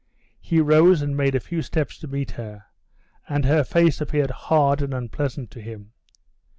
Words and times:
He 0.39 0.59
rose 0.59 1.03
and 1.03 1.15
made 1.15 1.35
a 1.35 1.39
few 1.39 1.61
steps 1.61 1.99
to 1.99 2.07
meet 2.07 2.31
her, 2.31 2.65
and 3.29 3.45
her 3.45 3.63
face 3.63 4.01
appeared 4.01 4.31
hard 4.31 4.81
and 4.81 4.95
unpleasant 4.95 5.51
to 5.51 5.61
him. 5.61 5.91